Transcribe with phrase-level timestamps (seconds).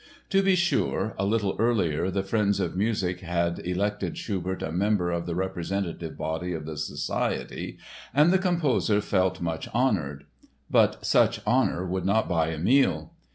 [0.31, 5.11] To be sure, a little earlier the Friends of Music had elected Schubert a member
[5.11, 7.77] of the Representative Body of the Society
[8.11, 10.23] and the composer felt much honored.
[10.71, 13.11] But such "honor" would not buy a meal.